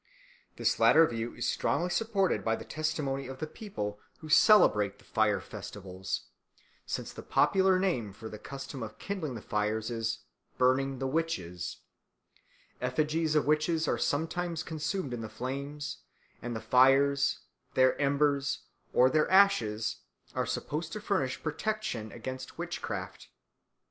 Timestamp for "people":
3.45-3.99